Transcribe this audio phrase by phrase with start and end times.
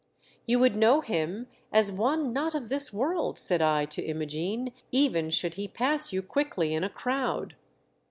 [0.47, 5.29] "You would know him as one not of this world," said I to Imogene, "even
[5.29, 7.55] should he pass you quickly in a crowd."